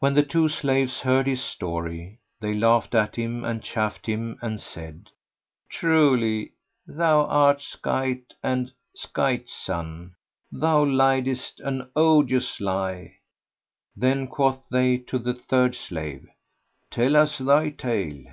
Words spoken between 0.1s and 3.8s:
the two slaves heard his history, they laughed at him and